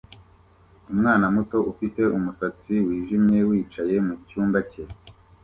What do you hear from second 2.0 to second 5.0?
umusatsi wijimye wicaye mucyumba cye